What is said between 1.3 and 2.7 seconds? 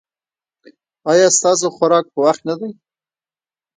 ستاسو خوراک په وخت نه دی؟